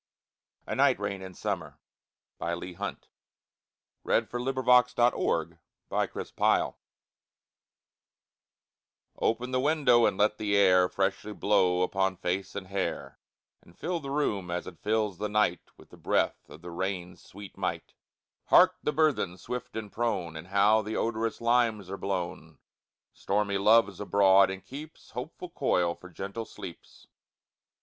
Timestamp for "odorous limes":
20.95-21.91